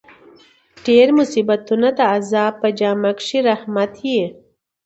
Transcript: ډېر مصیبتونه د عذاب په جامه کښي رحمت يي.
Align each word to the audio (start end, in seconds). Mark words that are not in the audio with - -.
ډېر 0.85 1.07
مصیبتونه 1.19 1.87
د 1.97 1.99
عذاب 2.15 2.53
په 2.61 2.67
جامه 2.79 3.11
کښي 3.17 3.39
رحمت 3.49 3.91
يي. 4.09 4.23